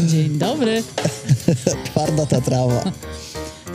[0.00, 0.82] Dzień dobry.
[1.86, 2.92] Twarda ta trawa.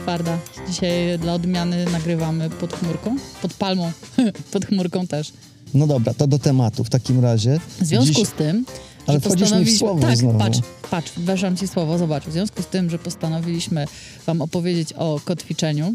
[0.04, 0.38] Twarda.
[0.68, 3.16] Dzisiaj dla odmiany nagrywamy pod chmurką.
[3.42, 3.92] Pod palmą.
[4.54, 5.34] pod chmurką też.
[5.74, 7.60] No dobra, to do tematu w takim razie.
[7.82, 8.28] W związku Dziś...
[8.28, 8.66] z tym,
[9.08, 10.40] Ale że wchodzisz mi w słowo Tak, znowu.
[10.40, 10.60] patrz,
[10.92, 12.24] patrz, weszłam ci słowo, zobacz.
[12.24, 13.86] W związku z tym, że postanowiliśmy
[14.26, 15.94] wam opowiedzieć o kotwiczeniu,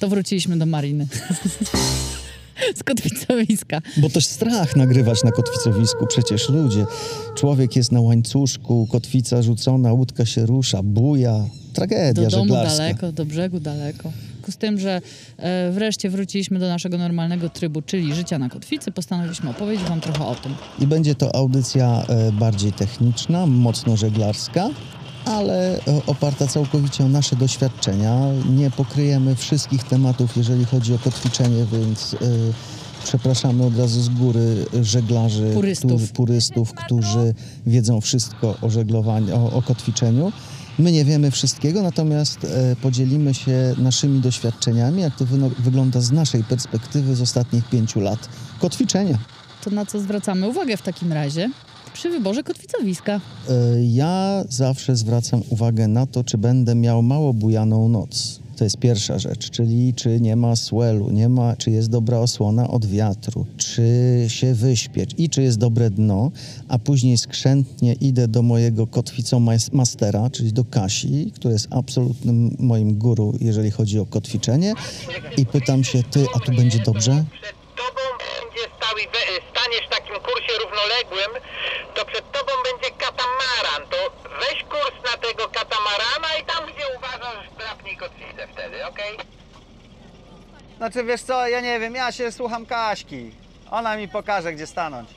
[0.00, 1.06] to wróciliśmy do Mariny.
[2.76, 3.80] z kotwicowiska.
[3.96, 6.06] Bo to strach nagrywać na kotwicowisku.
[6.06, 6.86] Przecież ludzie,
[7.34, 11.44] człowiek jest na łańcuszku, kotwica rzucona, łódka się rusza, buja.
[11.72, 12.78] Tragedia Do domu żeglarska.
[12.78, 14.12] daleko, do brzegu daleko.
[14.48, 15.00] Z tym, że
[15.38, 20.26] e, wreszcie wróciliśmy do naszego normalnego trybu, czyli życia na kotwicy, postanowiliśmy opowiedzieć wam trochę
[20.26, 20.54] o tym.
[20.80, 24.70] I będzie to audycja e, bardziej techniczna, mocno żeglarska,
[25.24, 28.18] ale e, oparta całkowicie o nasze doświadczenia.
[28.50, 32.16] Nie pokryjemy wszystkich tematów, jeżeli chodzi o kotwiczenie, więc e,
[33.04, 35.90] przepraszamy od razu z góry żeglarzy, Purystów.
[35.92, 37.34] Którzy, purystów, którzy
[37.66, 40.32] wiedzą wszystko o żeglowaniu, o, o kotwiczeniu.
[40.78, 45.24] My nie wiemy wszystkiego, natomiast e, podzielimy się naszymi doświadczeniami, jak to
[45.58, 48.28] wygląda z naszej perspektywy z ostatnich pięciu lat
[48.60, 49.18] kotwiczenia.
[49.64, 51.50] To na co zwracamy uwagę w takim razie?
[51.94, 53.12] Przy wyborze kotwicowiska.
[53.12, 53.50] E,
[53.82, 58.40] Ja zawsze zwracam uwagę na to, czy będę miał mało bujaną noc.
[58.56, 62.68] To jest pierwsza rzecz, czyli czy nie ma swelu, nie ma, czy jest dobra osłona
[62.68, 63.82] od wiatru, czy
[64.28, 66.30] się wyśpieć i czy jest dobre dno,
[66.68, 73.34] a później skrzętnie idę do mojego kotwicomastera, czyli do Kasi, który jest absolutnym moim guru,
[73.40, 74.74] jeżeli chodzi o kotwiczenie
[75.36, 77.24] i pytam się, ty, a tu będzie dobrze?
[77.42, 79.06] Przed tobą będzie stał i
[79.52, 81.30] staniesz w takim kursie równoległym,
[82.04, 83.88] to przed tobą będzie katamaran.
[83.90, 83.96] To
[84.40, 89.18] weź kurs na tego katamarana i tam, gdzie uważasz, drapnij kotwicę wtedy, okej?
[90.76, 93.30] Znaczy wiesz co, ja nie wiem, ja się słucham Kaśki.
[93.70, 95.08] Ona mi pokaże, gdzie stanąć.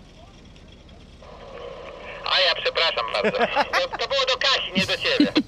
[2.25, 3.37] A ja przepraszam bardzo.
[3.37, 5.31] To, to było do Kasi, nie do ciebie.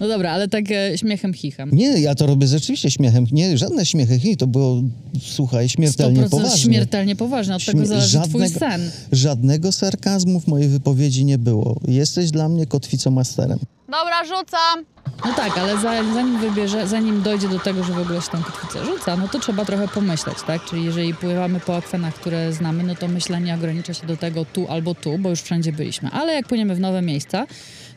[0.00, 1.70] No dobra, ale tak e, śmiechem chichem.
[1.72, 3.26] Nie, ja to robię rzeczywiście śmiechem.
[3.32, 4.82] Nie, żadne śmiechy, to było,
[5.20, 6.58] słuchaj, śmiertelnie 100% poważnie.
[6.58, 8.90] śmiertelnie poważne, od tego Śmie- zależy twój sen.
[9.12, 11.80] Żadnego sarkazmu w mojej wypowiedzi nie było.
[11.88, 13.58] Jesteś dla mnie kotwicomasterem.
[13.86, 14.84] Dobra, rzucam.
[15.26, 18.42] No tak, ale za- zanim wybierze, zanim dojdzie do tego, że w ogóle się tą
[18.42, 20.64] kotwicę rzuca, no to trzeba trochę pomyśleć, tak?
[20.64, 24.66] Czyli jeżeli pływamy po akwenach, które znamy, no to myślenie ogranicza się do tego tu
[24.68, 26.10] albo tu, bo już wszędzie byliśmy.
[26.10, 27.46] Ale jak płyniemy w nowe miejsca,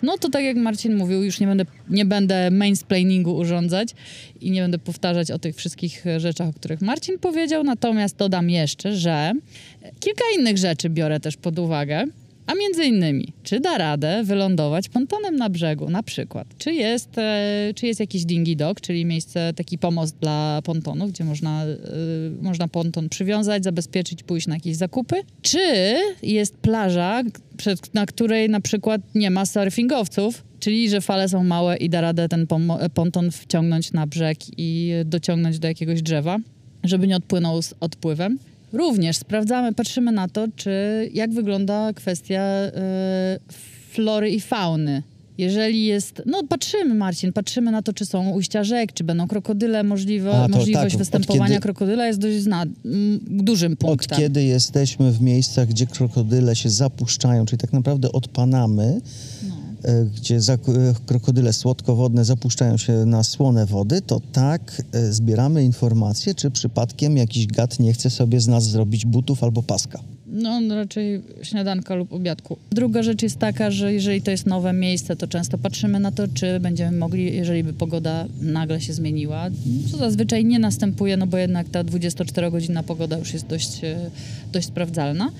[0.03, 3.89] no to tak jak Marcin mówił, już nie będę, nie będę mansplainingu urządzać
[4.41, 8.95] i nie będę powtarzać o tych wszystkich rzeczach, o których Marcin powiedział, natomiast dodam jeszcze,
[8.95, 9.31] że
[9.99, 12.05] kilka innych rzeczy biorę też pod uwagę.
[12.47, 16.47] A między innymi, czy da radę wylądować pontonem na brzegu, na przykład?
[16.57, 21.23] Czy jest, e, czy jest jakiś dingy dock, czyli miejsce, taki pomost dla pontonów, gdzie
[21.23, 21.77] można, e,
[22.41, 25.15] można ponton przywiązać, zabezpieczyć, pójść na jakieś zakupy?
[25.41, 27.21] Czy jest plaża,
[27.93, 32.29] na której na przykład nie ma surfingowców, czyli że fale są małe i da radę
[32.29, 32.47] ten
[32.93, 36.37] ponton wciągnąć na brzeg i dociągnąć do jakiegoś drzewa,
[36.83, 38.39] żeby nie odpłynął z odpływem?
[38.73, 40.71] Również sprawdzamy, patrzymy na to, czy
[41.13, 42.71] jak wygląda kwestia e,
[43.91, 45.03] flory i fauny.
[45.37, 49.83] Jeżeli jest, no patrzymy Marcin, patrzymy na to, czy są ujścia rzek, czy będą krokodyle,
[49.83, 53.79] możliwe, A, to możliwość tak, od występowania kiedy- krokodyla jest dość zna, m, dużym Od
[53.79, 54.17] punktem.
[54.19, 59.01] kiedy jesteśmy w miejscach, gdzie krokodyle się zapuszczają, czyli tak naprawdę od Panamy,
[60.15, 60.57] gdzie za, e,
[61.05, 67.47] krokodyle słodkowodne zapuszczają się na słone wody, to tak e, zbieramy informacje, czy przypadkiem jakiś
[67.47, 69.99] gad nie chce sobie z nas zrobić butów albo paska.
[70.31, 72.57] No raczej śniadanka lub obiadku.
[72.71, 76.27] Druga rzecz jest taka, że jeżeli to jest nowe miejsce, to często patrzymy na to,
[76.27, 79.49] czy będziemy mogli, jeżeli by pogoda nagle się zmieniła,
[79.91, 84.09] co zazwyczaj nie następuje, no bo jednak ta 24-godzinna pogoda już jest dość, e,
[84.51, 85.31] dość sprawdzalna.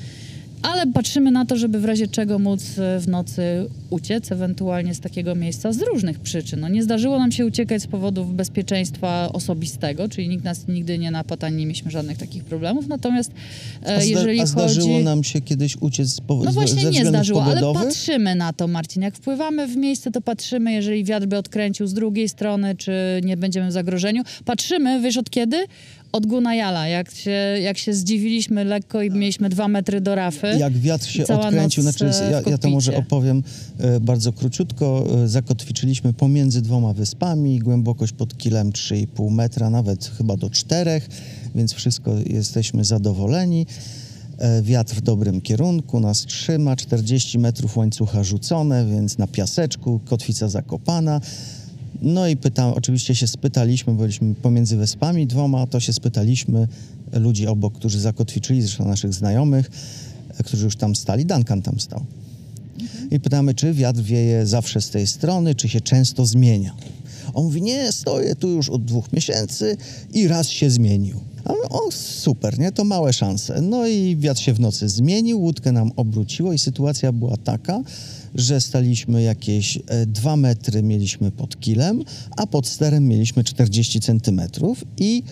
[0.62, 3.42] Ale patrzymy na to, żeby w razie czego móc e, w nocy
[3.90, 6.60] uciec, ewentualnie z takiego miejsca z różnych przyczyn.
[6.60, 11.12] No, nie zdarzyło nam się uciekać z powodów bezpieczeństwa osobistego, czyli nikt nas nigdy nie
[11.12, 12.88] napadł, ani nie mieliśmy żadnych takich problemów.
[12.88, 13.32] Natomiast
[13.86, 15.06] e, jeżeli a zdarzyło chodzi...
[15.06, 17.84] nam się kiedyś uciec z powo- No właśnie nie zdarzyło, ale pogodowych?
[17.88, 19.02] patrzymy na to, Marcin.
[19.02, 22.92] Jak wpływamy w miejsce, to patrzymy, jeżeli wiatr by odkręcił z drugiej strony, czy
[23.24, 24.24] nie będziemy w zagrożeniu.
[24.46, 25.58] Patrzymy, wiesz od kiedy?
[26.12, 26.88] Od Gunajala.
[26.88, 27.32] Jak się,
[27.62, 30.48] jak się zdziwiliśmy lekko i mieliśmy dwa metry do rafy.
[30.60, 33.44] Jak wiatr się odkręcił, znaczy ja, ja to może opowiem
[33.80, 35.08] e, bardzo króciutko.
[35.24, 41.02] E, zakotwiczyliśmy pomiędzy dwoma wyspami, głębokość pod kilem 3,5 metra, nawet chyba do 4,
[41.56, 43.66] więc wszystko jesteśmy zadowoleni.
[44.62, 51.22] Wiatr w dobrym kierunku nas trzyma, 40 metrów łańcucha rzucone, więc na piaseczku, kotwica zakopana.
[52.02, 56.68] No i pytam, oczywiście się spytaliśmy, byliśmy pomiędzy wyspami dwoma, to się spytaliśmy
[57.14, 59.72] ludzi obok, którzy zakotwiczyli, zresztą naszych znajomych,
[60.46, 61.26] którzy już tam stali.
[61.26, 62.06] Duncan tam stał.
[63.12, 66.76] I pytamy, czy wiatr wieje zawsze z tej strony, czy się często zmienia.
[67.34, 69.78] On mówi, nie, stoję tu już od dwóch miesięcy
[70.14, 71.20] i raz się zmienił.
[71.46, 72.72] A my, o, super, nie?
[72.72, 73.62] To małe szanse.
[73.62, 77.82] No i wiatr się w nocy zmienił, łódkę nam obróciło i sytuacja była taka,
[78.36, 82.04] że staliśmy jakieś e, dwa metry mieliśmy pod kilem,
[82.38, 85.24] a pod sterem mieliśmy 40 centymetrów i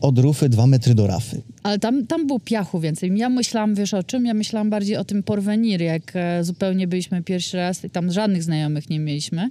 [0.00, 1.42] od rufy dwa metry do rafy.
[1.62, 3.18] Ale tam, tam było piachu więcej.
[3.18, 4.26] Ja myślałam, wiesz o czym?
[4.26, 8.42] Ja myślałam bardziej o tym Porvenir, jak e, zupełnie byliśmy pierwszy raz i tam żadnych
[8.42, 9.50] znajomych nie mieliśmy.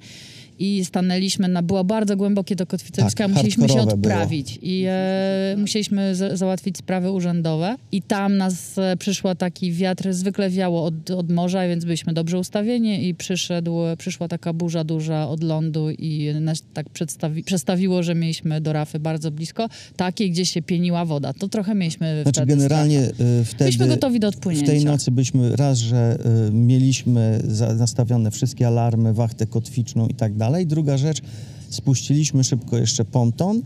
[0.59, 4.59] I stanęliśmy na, było bardzo głębokie to kotwicowisko, Tak, musieliśmy się odprawić.
[4.62, 7.75] I e, musieliśmy za, załatwić sprawy urzędowe.
[7.92, 12.39] I tam nas e, przyszła taki wiatr, zwykle wiało od, od morza, więc byliśmy dobrze
[12.39, 18.15] ustawieni i przyszedł, przyszła taka burza duża od lądu i nas tak przedstawi, przestawiło, że
[18.15, 21.33] mieliśmy do rafy bardzo blisko, takiej, gdzie się pieniła woda.
[21.33, 23.21] To trochę mieliśmy Znaczy wtedy generalnie strach.
[23.21, 23.63] y, wtedy...
[23.63, 24.68] Byliśmy gotowi do W odpłynięcia.
[24.71, 26.18] tej nocy byliśmy raz, że
[26.48, 30.47] y, mieliśmy za, nastawione wszystkie alarmy, wachtę kotwiczną i tak dalej.
[30.66, 31.22] Druga rzecz,
[31.70, 33.62] spuściliśmy szybko jeszcze ponton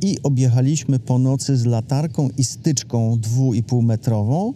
[0.00, 4.54] i objechaliśmy po nocy z latarką i styczką dwu i pół metrową.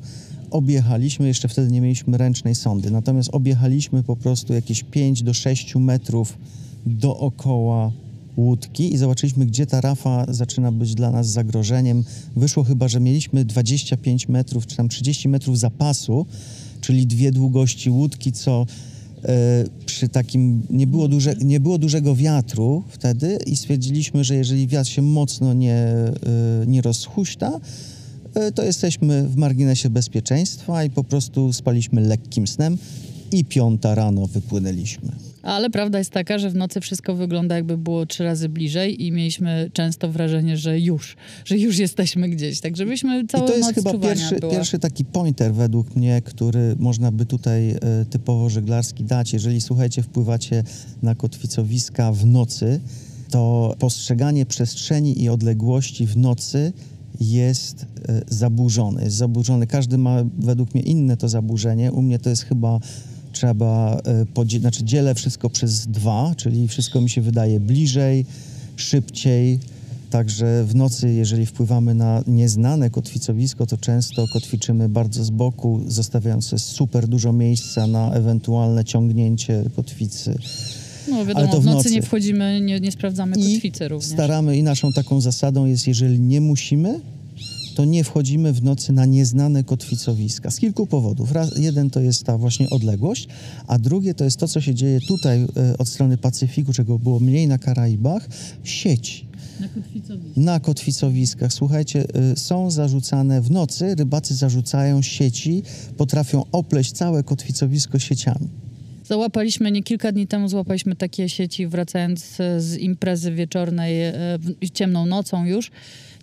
[0.50, 5.74] Objechaliśmy, jeszcze wtedy nie mieliśmy ręcznej sondy, natomiast objechaliśmy po prostu jakieś 5 do 6
[5.74, 6.38] metrów
[6.86, 7.92] dookoła
[8.36, 12.04] łódki i zobaczyliśmy, gdzie ta rafa zaczyna być dla nas zagrożeniem.
[12.36, 16.26] Wyszło chyba, że mieliśmy 25 metrów, czy tam 30 metrów zapasu,
[16.80, 18.66] czyli dwie długości łódki, co
[19.86, 24.90] przy takim, nie było, duże, nie było dużego wiatru wtedy i stwierdziliśmy, że jeżeli wiatr
[24.90, 26.14] się mocno nie, e,
[26.66, 27.60] nie rozhuśta,
[28.34, 32.78] e, to jesteśmy w marginesie bezpieczeństwa i po prostu spaliśmy lekkim snem
[33.32, 35.27] i piąta rano wypłynęliśmy.
[35.42, 39.12] Ale prawda jest taka, że w nocy wszystko wygląda jakby było trzy razy bliżej i
[39.12, 42.60] mieliśmy często wrażenie, że już, że już jesteśmy gdzieś.
[42.60, 44.52] Także byliśmy całą I to jest chyba pierwszy, była.
[44.52, 47.78] pierwszy taki pointer według mnie, który można by tutaj e,
[48.10, 49.32] typowo żeglarski dać.
[49.32, 50.64] Jeżeli słuchajcie, wpływacie
[51.02, 52.80] na kotwicowiska w nocy,
[53.30, 56.72] to postrzeganie przestrzeni i odległości w nocy
[57.20, 59.04] jest e, zaburzone.
[59.04, 59.66] Jest zaburzony.
[59.66, 61.92] Każdy ma według mnie inne to zaburzenie.
[61.92, 62.80] U mnie to jest chyba
[63.38, 68.26] trzeba, e, podzie- znaczy dzielę wszystko przez dwa, czyli wszystko mi się wydaje bliżej,
[68.76, 69.58] szybciej.
[70.10, 76.62] Także w nocy, jeżeli wpływamy na nieznane kotwicowisko, to często kotwiczymy bardzo z boku, zostawiając
[76.62, 80.34] super dużo miejsca na ewentualne ciągnięcie kotwicy.
[81.08, 81.90] No ale wiadomo, w w nocy, nocy.
[81.90, 84.10] nie wchodzimy, nie, nie sprawdzamy I kotwicy również.
[84.12, 87.00] staramy i naszą taką zasadą jest, jeżeli nie musimy,
[87.78, 90.50] to nie wchodzimy w nocy na nieznane kotwicowiska.
[90.50, 91.32] Z kilku powodów.
[91.32, 93.28] Raz, jeden to jest ta właśnie odległość,
[93.66, 97.20] a drugie to jest to, co się dzieje tutaj e, od strony Pacyfiku, czego było
[97.20, 98.28] mniej na Karaibach,
[98.64, 99.28] sieci
[100.36, 101.52] Na kotwicowiskach.
[101.52, 105.62] Słuchajcie, y, są zarzucane w nocy, rybacy zarzucają sieci,
[105.96, 108.48] potrafią opleść całe kotwicowisko sieciami.
[109.08, 114.14] Załapaliśmy, nie kilka dni temu złapaliśmy takie sieci, wracając z imprezy wieczornej e,
[114.72, 115.70] ciemną nocą już.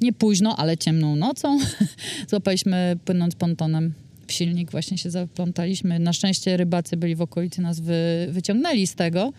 [0.01, 1.59] Nie późno, ale ciemną nocą.
[2.29, 3.93] Złapaliśmy płynąc pontonem
[4.27, 5.99] w silnik, właśnie się zaplątaliśmy.
[5.99, 9.33] Na szczęście rybacy byli w okolicy, nas wy, wyciągnęli z tego,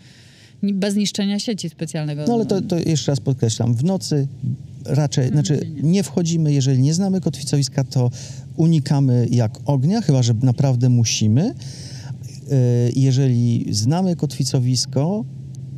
[0.63, 2.23] bez niszczenia sieci specjalnego.
[2.27, 4.27] No ale to, to jeszcze raz podkreślam, w nocy
[4.85, 8.11] raczej, znaczy nie wchodzimy, jeżeli nie znamy kotwicowiska, to
[8.55, 11.53] unikamy jak ognia, chyba że naprawdę musimy.
[12.51, 15.25] Y, Jeżeli znamy kotwicowisko,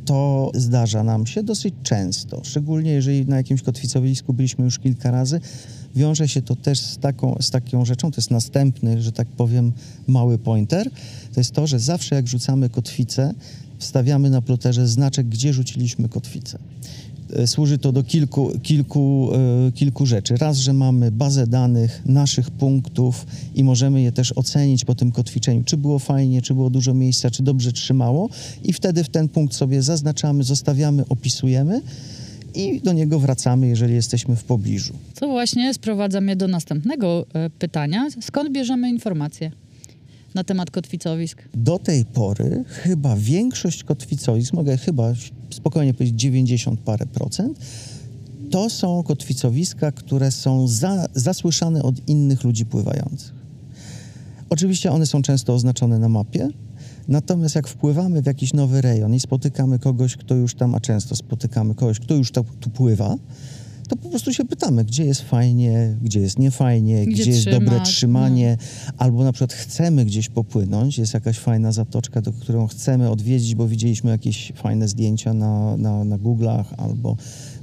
[0.04, 5.40] to zdarza nam się dosyć często, szczególnie jeżeli na jakimś kotwicowisku byliśmy już kilka razy.
[5.96, 9.72] Wiąże się to też z taką, z taką rzeczą, to jest następny, że tak powiem,
[10.06, 10.90] mały pointer.
[11.34, 13.34] To jest to, że zawsze jak rzucamy kotwicę,
[13.78, 16.58] wstawiamy na ploterze znaczek, gdzie rzuciliśmy kotwicę.
[17.36, 19.30] E, Służy to do kilku, kilku,
[19.68, 20.36] e, kilku rzeczy.
[20.36, 25.64] Raz, że mamy bazę danych naszych punktów i możemy je też ocenić po tym kotwiczeniu,
[25.64, 28.28] czy było fajnie, czy było dużo miejsca, czy dobrze trzymało
[28.64, 31.80] i wtedy w ten punkt sobie zaznaczamy, zostawiamy, opisujemy
[32.54, 34.94] i do niego wracamy, jeżeli jesteśmy w pobliżu.
[35.14, 38.08] Co właśnie sprowadza mnie do następnego e, pytania.
[38.20, 39.50] Skąd bierzemy informacje
[40.34, 41.42] na temat kotwicowisk?
[41.54, 45.14] Do tej pory chyba większość kotwicowisk, mogę chyba
[45.54, 47.58] spokojnie powiedzieć 90 parę procent,
[48.50, 53.40] to są kotwicowiska, które są za, zasłyszane od innych ludzi pływających.
[54.50, 56.48] Oczywiście one są często oznaczone na mapie,
[57.08, 61.16] natomiast jak wpływamy w jakiś nowy rejon i spotykamy kogoś, kto już tam, a często
[61.16, 63.16] spotykamy kogoś, kto już tam, tu pływa,
[63.90, 67.66] to po prostu się pytamy, gdzie jest fajnie, gdzie jest niefajnie, Gdzie gdzie, jest dobre
[67.66, 68.56] trzymać, trzymanie,
[68.98, 73.68] albo na przykład chcemy gdzieś popłynąć, jest jakaś fajna zatoczka, do którą chcemy odwiedzić, bo
[73.68, 77.16] widzieliśmy jakieś fajne zdjęcia na, na, na Google'ach albo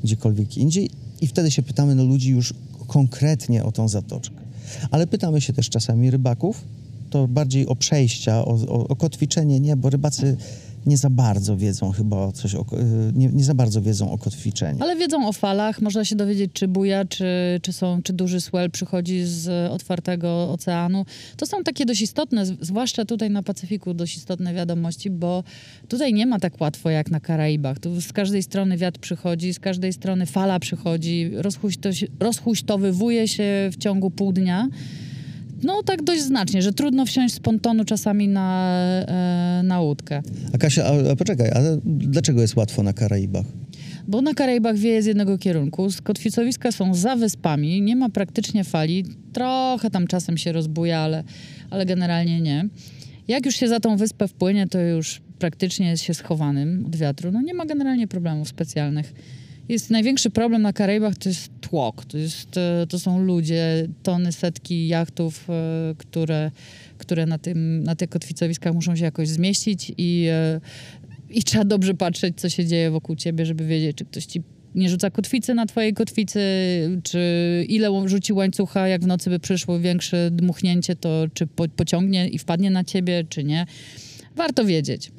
[0.04, 0.90] gdziekolwiek indziej
[1.22, 2.54] i wtedy się pytamy no, ludzi już
[2.88, 4.36] konkretnie o tą zatoczkę.
[4.92, 6.64] Ale pytamy się też czasami rybaków,
[7.10, 10.38] to bardziej o przejścia, o, o, o kotwiczenie nie, bo rybacy
[10.88, 14.84] nie za bardzo wiedzą chyba coś, o, y, nie, nie za bardzo wiedzą o kotwiczeniu.
[14.84, 17.26] Ale wiedzą o falach, można się dowiedzieć, czy buja, czy,
[17.62, 21.06] czy, są, czy duży swell przychodzi z otwartego oceanu.
[21.38, 25.44] To są takie dość istotne, zwłaszcza tutaj na Pacyfiku, dość istotne wiadomości, bo
[25.88, 27.80] tutaj nie ma tak łatwo jak na Karaibach.
[27.80, 31.90] Tu z każdej strony wiatr przychodzi, z każdej strony fala przychodzi, rozhuśto,
[32.20, 34.68] rozhuśtowywuje się w ciągu pół dnia.
[35.64, 40.22] No tak dość znacznie, że trudno wsiąść z pontonu czasami na, e, na łódkę.
[40.54, 43.46] A Kasia, a, a poczekaj, ale dlaczego jest łatwo na Karaibach?
[44.08, 49.06] Bo na Karaibach wieje z jednego kierunku, kotwicowiska są za wyspami, nie ma praktycznie fali,
[49.34, 51.24] trochę tam czasem się rozbuja, ale,
[51.70, 52.70] ale generalnie nie.
[53.28, 57.32] Jak już się za tą wyspę wpłynie, to już praktycznie jest się schowanym od wiatru.
[57.32, 59.14] No nie ma generalnie problemów specjalnych.
[59.70, 64.32] Jest największy problem na Karaibach to jest tłok, to, jest, e, to są ludzie, tony,
[64.32, 66.52] setki jachtów, e, które,
[66.98, 70.62] które na, tym, na tych kotwicowiskach muszą się jakoś zmieścić i e,
[71.30, 74.42] i trzeba dobrze patrzeć, co się dzieje wokół ciebie, żeby wiedzieć, czy ktoś ci
[74.76, 76.40] nie rzuca kotwicy na twojej kotwicy,
[77.04, 77.20] czy
[77.70, 82.40] ile rzuci łańcucha, jak w nocy by przyszło większe dmuchnięcie, to czy po, pociągnie i
[82.40, 83.66] wpadnie na ciebie, czy nie.
[84.36, 85.12] Warto wiedzieć.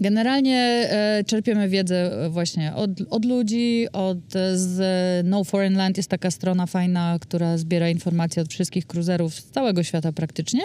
[0.00, 5.96] Generalnie e, czerpiemy wiedzę e, właśnie od, od ludzi, od e, z No Foreign Land
[5.96, 10.60] jest taka strona fajna, która zbiera informacje od wszystkich cruiserów z całego świata praktycznie.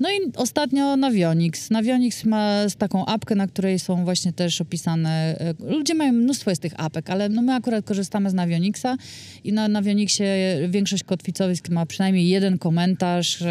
[0.00, 1.70] No i ostatnio Navionics.
[1.70, 6.62] Navionics ma z taką apkę, na której są właśnie też opisane, ludzie mają mnóstwo jest
[6.62, 8.96] tych apek, ale no my akurat korzystamy z Navionicsa
[9.44, 10.24] i na Navionicsie
[10.68, 13.44] większość kotwicowisk ma przynajmniej jeden komentarz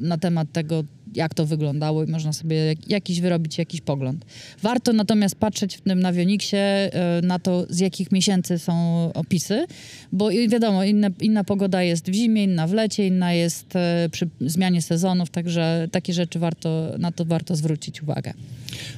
[0.00, 0.84] na temat tego,
[1.18, 4.24] jak to wyglądało i można sobie jak, jakiś wyrobić jakiś pogląd.
[4.62, 8.72] Warto natomiast patrzeć w tym Navionicsie e, na to, z jakich miesięcy są
[9.14, 9.66] opisy,
[10.12, 14.28] bo wiadomo, inne, inna pogoda jest w zimie, inna w lecie, inna jest e, przy
[14.40, 18.34] zmianie sezonów, także takie rzeczy warto, na to warto zwrócić uwagę.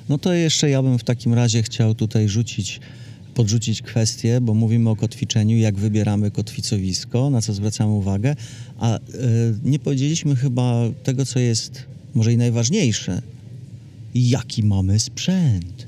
[0.08, 2.80] No to jeszcze ja bym w takim razie chciał tutaj rzucić,
[3.34, 8.36] podrzucić kwestię, bo mówimy o kotwiczeniu, jak wybieramy kotwicowisko, na co zwracamy uwagę,
[8.78, 9.00] a e,
[9.64, 13.22] nie powiedzieliśmy chyba tego, co jest może i najważniejsze.
[14.14, 15.86] Jaki mamy sprzęt?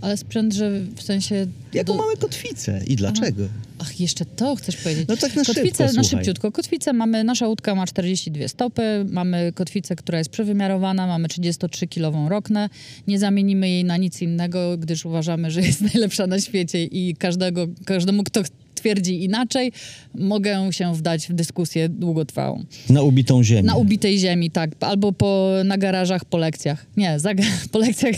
[0.00, 1.46] Ale sprzęt, że w sensie...
[1.74, 3.42] Jaką do- mamy kotwicę i dlaczego?
[3.78, 5.08] Ach, jeszcze to chcesz powiedzieć.
[5.08, 6.52] No tak na kotwicę, szybko, na szybciutko.
[6.52, 12.68] Kotwicę mamy, nasza łódka ma 42 stopy, mamy kotwicę, która jest przewymiarowana, mamy 33-kilową roknę.
[13.06, 17.66] Nie zamienimy jej na nic innego, gdyż uważamy, że jest najlepsza na świecie i każdego,
[17.84, 18.42] każdemu, kto
[18.80, 19.72] twierdzi inaczej,
[20.14, 22.64] mogę się wdać w dyskusję długotrwałą.
[22.90, 23.62] Na ubitą ziemię.
[23.62, 24.70] Na ubitej ziemi, tak.
[24.80, 26.86] Albo po, na garażach po lekcjach.
[26.96, 27.30] Nie, za,
[27.72, 28.14] po lekcjach,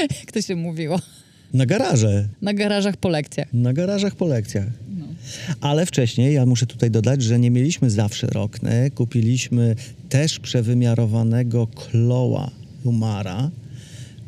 [0.00, 0.98] jak to się mówiło?
[1.54, 2.28] na garaże.
[2.42, 3.48] Na garażach po lekcjach.
[3.52, 4.66] Na garażach po lekcjach.
[4.98, 5.04] No.
[5.60, 8.90] Ale wcześniej, ja muszę tutaj dodać, że nie mieliśmy zawsze Rokny.
[8.90, 9.74] Kupiliśmy
[10.08, 12.50] też przewymiarowanego Kloa
[12.84, 13.50] Lumara,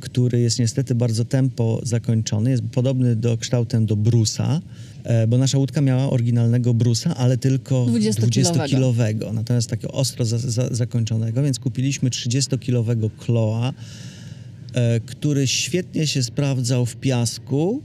[0.00, 2.50] który jest niestety bardzo tempo zakończony.
[2.50, 4.60] Jest podobny do kształtem do Brusa,
[5.28, 8.52] bo nasza łódka miała oryginalnego Brusa, ale tylko 20-kilowego.
[8.52, 9.32] 20-kilowego.
[9.32, 13.72] Natomiast takiego ostro za, za, zakończonego, więc kupiliśmy 30-kilowego Kloa,
[14.74, 17.82] e, który świetnie się sprawdzał w piasku,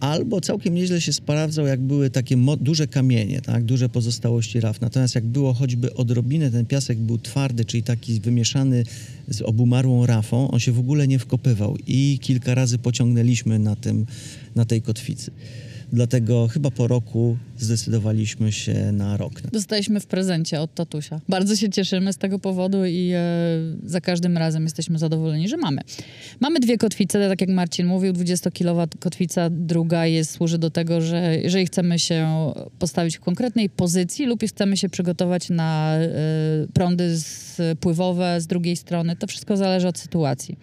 [0.00, 3.64] albo całkiem nieźle się sprawdzał, jak były takie duże kamienie, tak?
[3.64, 4.80] duże pozostałości raf.
[4.80, 8.84] Natomiast jak było choćby odrobinę, ten piasek był twardy, czyli taki wymieszany
[9.28, 14.06] z obumarłą rafą, on się w ogóle nie wkopywał i kilka razy pociągnęliśmy na, tym,
[14.54, 15.30] na tej kotwicy.
[15.92, 19.40] Dlatego chyba po roku zdecydowaliśmy się na rok.
[19.40, 21.20] Dostaliśmy w prezencie od tatusia.
[21.28, 23.20] Bardzo się cieszymy z tego powodu i e,
[23.84, 25.80] za każdym razem jesteśmy zadowoleni, że mamy.
[26.40, 31.36] Mamy dwie kotwice, tak jak Marcin mówił, 20-kilowa kotwica, druga jest, służy do tego, że
[31.42, 36.08] jeżeli chcemy się postawić w konkretnej pozycji lub chcemy się przygotować na e,
[36.72, 40.58] prądy z, pływowe z drugiej strony, to wszystko zależy od sytuacji.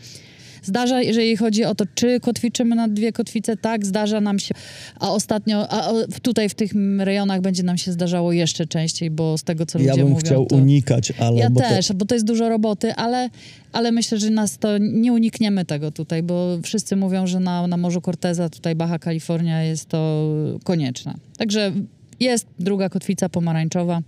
[0.63, 4.55] Zdarza, jeżeli chodzi o to, czy kotwiczymy na dwie kotwice, tak, zdarza nam się,
[5.00, 9.43] a ostatnio, a tutaj w tych rejonach będzie nam się zdarzało jeszcze częściej, bo z
[9.43, 10.55] tego, co Ja ludzie bym mówią, chciał to...
[10.55, 11.38] unikać, ale...
[11.38, 13.29] Ja bo też, To, bo to jest dużo roboty, ale,
[13.72, 17.77] ale myślę, że nas to nie unikniemy tego tutaj, bo wszyscy mówią, że na, na
[17.77, 20.29] Morzu Corteza, tutaj Baja Kalifornia jest to
[20.63, 21.13] konieczne.
[21.38, 21.72] Także
[22.20, 24.01] jest druga kotwica pomarańczowa.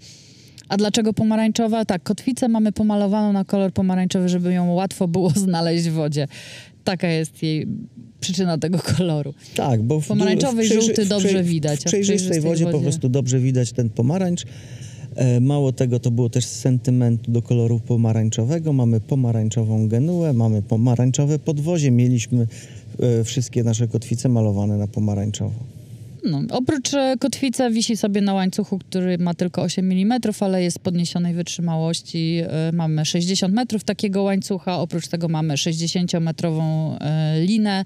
[0.69, 1.85] A dlaczego pomarańczowa?
[1.85, 6.27] Tak, kotwicę mamy pomalowaną na kolor pomarańczowy, żeby ją łatwo było znaleźć w wodzie.
[6.83, 7.67] Taka jest jej
[8.19, 9.33] przyczyna tego koloru.
[9.55, 12.65] tak, bo w, Pomarańczowy w żółty w dobrze przej- widać, W w przejrzystej przejrzystej wodzie
[12.65, 14.45] po wodzie- prostu dobrze widać ten pomarańcz.
[15.15, 18.73] E, Mało tego, to było też z sentymentu do koloru pomarańczowego.
[18.73, 21.91] Mamy pomarańczową genuę, mamy pomarańczowe podwozie.
[21.91, 22.47] Mieliśmy
[22.99, 25.74] e, wszystkie nasze kotwice malowane na pomarańczowo.
[26.25, 30.79] No, oprócz e, kotwica wisi sobie na łańcuchu, który ma tylko 8 mm, ale jest
[30.79, 32.41] podniesionej wytrzymałości.
[32.47, 37.85] E, Mamy 60 metrów takiego łańcucha, oprócz tego mamy 60-metrową e, linę,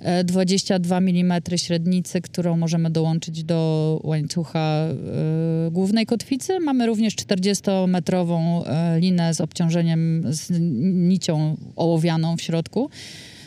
[0.00, 4.86] e, 22 mm średnicy, którą możemy dołączyć do łańcucha
[5.70, 6.60] głównej kotwicy.
[6.60, 10.50] Mamy również 40-metrową e, linę z obciążeniem, z
[11.08, 12.90] nicią ołowianą w środku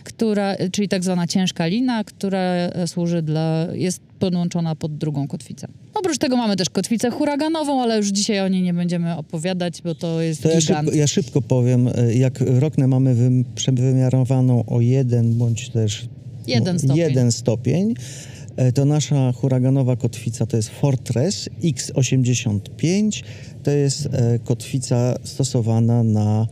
[0.10, 2.42] która, czyli tak zwana ciężka lina, która
[2.88, 5.68] służy dla, jest podłączona pod drugą kotwicę.
[5.94, 9.96] Oprócz tego mamy też kotwicę huraganową, ale już dzisiaj o niej nie będziemy opowiadać, bo
[9.96, 14.82] to jest To ja szybko, ja szybko powiem, e, jak roknę mamy wym, przewymiarowaną o
[14.82, 16.08] jeden bądź też
[16.48, 16.98] Jeden stopień.
[16.98, 17.94] jeden stopień,
[18.56, 23.24] e, to nasza huraganowa kotwica to jest Fortress X85.
[23.64, 26.48] To jest e, kotwica stosowana na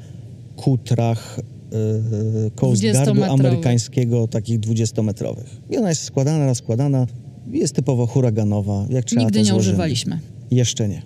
[0.55, 1.39] kutrach
[2.55, 3.29] Coast Guardu 20-metrowych.
[3.33, 5.45] amerykańskiego, takich 20-metrowych.
[5.69, 7.07] I ona jest składana, rozkładana,
[7.51, 8.85] jest typowo huraganowa.
[8.89, 9.73] Jak trzeba, Nigdy nie złożymy.
[9.73, 10.19] używaliśmy.
[10.51, 11.01] Jeszcze nie.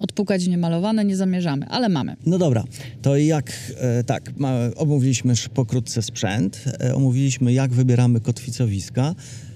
[0.00, 2.16] Odpukać w niemalowane nie zamierzamy, ale mamy.
[2.26, 2.64] No dobra,
[3.02, 4.32] to jak, e, tak,
[4.76, 9.14] omówiliśmy już pokrótce sprzęt, e, omówiliśmy jak wybieramy kotwicowiska,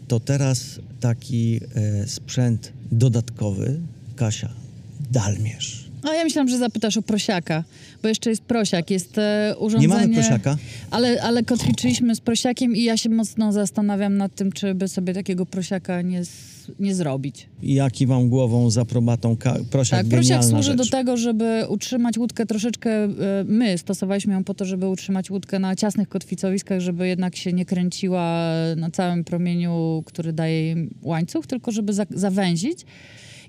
[0.09, 3.81] to teraz taki e, sprzęt dodatkowy,
[4.17, 4.51] Kasia,
[5.11, 5.80] dalmierz.
[6.03, 7.65] A ja myślałam, że zapytasz o prosiaka,
[8.03, 9.95] bo jeszcze jest prosiak, jest e, urządzenie...
[9.95, 10.57] Nie mamy prosiaka?
[10.91, 15.15] Ale, ale kotwiczyliśmy z prosiakiem i ja się mocno zastanawiam nad tym, czy by sobie
[15.15, 16.23] takiego prosiaka nie,
[16.81, 17.47] nie zrobić.
[17.63, 19.37] I ja kiwam głową za probatą,
[19.71, 20.77] prosiak Tak, prosiak służy rzecz.
[20.77, 23.09] do tego, żeby utrzymać łódkę troszeczkę, e,
[23.45, 27.65] my stosowaliśmy ją po to, żeby utrzymać łódkę na ciasnych kotwicowiskach, żeby jednak się nie
[27.65, 32.85] kręciła na całym promieniu, który daje jej łańcuch, tylko żeby za, zawęzić.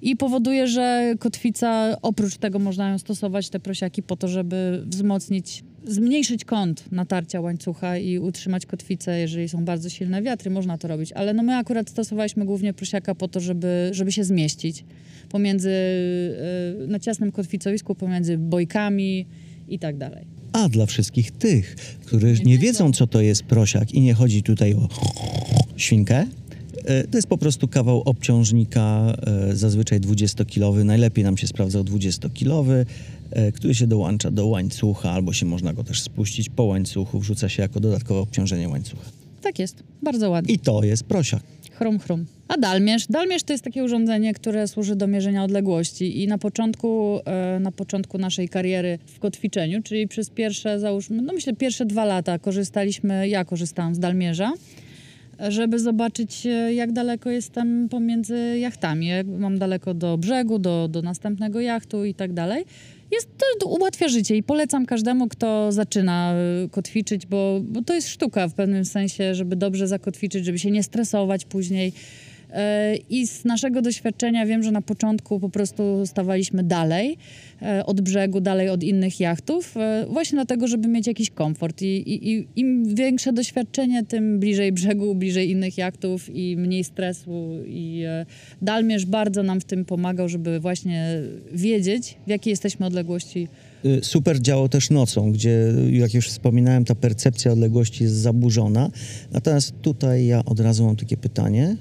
[0.02, 5.64] I powoduje, że kotwica, oprócz tego można ją stosować, te prosiaki, po to, żeby wzmocnić,
[5.86, 11.14] zmniejszyć kąt natarcia łańcucha i utrzymać kotwicę, jeżeli są bardzo silne wiatry, można to robić.
[11.14, 14.86] Ale no my akurat stosowaliśmy głównie prosiaka po to, żeby, żeby się zmieścić
[15.30, 15.72] pomiędzy,
[16.84, 19.26] e, na ciasnym kotwicowisku, pomiędzy bojkami
[19.68, 20.26] i tak dalej.
[20.54, 24.74] A dla wszystkich tych, którzy nie wiedzą, co to jest prosiak i nie chodzi tutaj
[24.74, 24.88] o
[25.76, 26.28] świnkę,
[27.12, 29.14] to jest po prostu kawał obciążnika,
[29.50, 32.86] e, zazwyczaj 20-kilowy, najlepiej nam się sprawdzał 20-kilowy,
[33.32, 37.50] e, który się dołącza do łańcucha, albo się można go też spuścić po łańcuchu, wrzuca
[37.50, 39.12] się jako dodatkowe obciążenie łańcucha.
[39.42, 40.54] Tak jest, bardzo ładnie.
[40.54, 41.44] I to jest prosiak.
[41.72, 42.26] Chrum, chrum.
[42.48, 43.08] A dalmierz?
[43.08, 47.72] Dalmierz to jest takie urządzenie, które służy do mierzenia odległości i na początku, e, na
[47.72, 53.30] początku naszej kariery w kotwiczeniu, czyli przez pierwsze, załóżmy, no myślę pierwsze dwa lata korzystaliśmy,
[53.30, 54.54] ja korzystałam z dalmierza,
[55.50, 61.02] żeby zobaczyć, e, jak daleko jestem pomiędzy jachtami, jak mam daleko do brzegu, do, do
[61.02, 62.66] następnego jachtu i tak dalej.
[63.12, 66.34] Jest, to ułatwia życie i polecam każdemu, kto zaczyna
[66.66, 70.72] y, kotwiczyć, bo, bo to jest sztuka w pewnym sensie, żeby dobrze zakotwiczyć, żeby się
[70.72, 71.94] nie stresować później.
[73.10, 77.18] I z naszego doświadczenia wiem, że na początku po prostu stawaliśmy dalej
[77.62, 81.82] e, od brzegu, dalej od innych jachtów, e, właśnie dlatego, żeby mieć jakiś komfort.
[81.82, 87.58] I, i, i im większe doświadczenie, tym bliżej brzegu, bliżej innych jachtów i mniej stresu.
[87.66, 88.26] I e,
[88.62, 91.22] Dalmierz bardzo nam w tym pomagał, żeby właśnie
[91.54, 93.48] wiedzieć, w jakiej jesteśmy odległości
[93.86, 98.90] Y, Super działo też nocą, gdzie, jak już wspominałem, ta percepcja odległości jest zaburzona.
[99.32, 101.76] Natomiast tutaj ja od razu mam takie pytanie.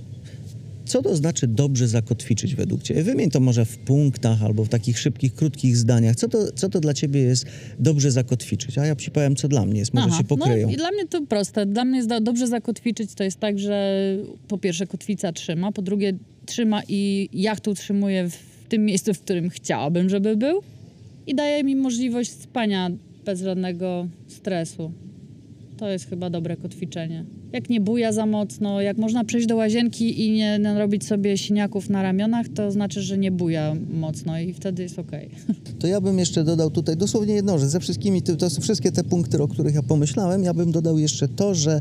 [0.90, 3.03] Co to znaczy dobrze zakotwiczyć według Ciebie?
[3.03, 6.16] Wymień to może w punktach albo w takich szybkich, krótkich zdaniach.
[6.16, 7.46] Co to, co to dla Ciebie jest
[7.79, 8.79] dobrze zakotwiczyć?
[8.79, 9.94] A ja Ci powiem, co dla mnie jest.
[9.94, 10.70] Może się pokryją.
[10.70, 11.66] No, dla mnie to proste.
[11.66, 13.96] Dla mnie jest do- dobrze zakotwiczyć to jest tak, że
[14.48, 16.12] po pierwsze kotwica trzyma, po drugie
[16.46, 20.62] trzyma i jacht utrzymuje w tym miejscu, w którym chciałabym, żeby był
[21.26, 22.90] i daje mi możliwość spania
[23.24, 24.92] bez żadnego stresu.
[25.80, 27.24] To jest chyba dobre kotwiczenie.
[27.52, 31.90] Jak nie buja za mocno, jak można przejść do łazienki i nie narobić sobie siniaków
[31.90, 35.30] na ramionach, to znaczy, że nie buja mocno i wtedy jest okej.
[35.80, 39.04] To ja bym jeszcze dodał tutaj dosłownie jedno, że ze wszystkimi, to są wszystkie te
[39.04, 41.80] punkty, o których ja pomyślałem, ja bym dodał jeszcze to, że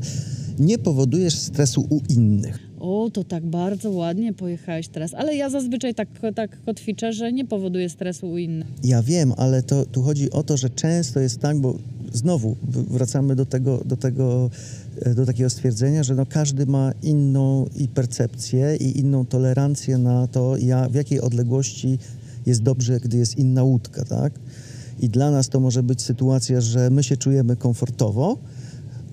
[0.60, 2.60] nie powodujesz stresu u innych.
[2.80, 5.14] O, to tak bardzo ładnie pojechałeś teraz.
[5.14, 8.68] Ale ja zazwyczaj tak, tak kotwiczę, że nie powoduje stresu u innych.
[8.84, 11.78] Ja wiem, ale to tu chodzi o to, że często jest tak, bo
[12.14, 12.56] znowu
[12.90, 14.50] wracamy do tego, do tego,
[15.02, 20.28] e, do takiego stwierdzenia, że no każdy ma inną i percepcję i inną tolerancję na
[20.28, 22.00] to, ja, w jakiej odległości
[22.46, 24.34] jest dobrze, gdy jest inna łódka, tak?
[25.00, 28.38] I dla nas to może być sytuacja, że my się czujemy komfortowo,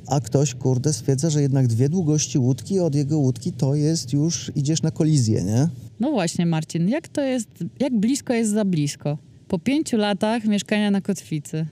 [0.06, 4.52] a ktoś, kurde, stwierdza, że jednak dwie długości łódki od jego łódki to jest już,
[4.54, 5.68] idziesz na kolizję, nie?
[6.00, 7.48] No właśnie, Marcin, jak to jest,
[7.80, 9.18] jak blisko jest za blisko?
[9.48, 11.66] Po pięciu latach mieszkania na kotwicy.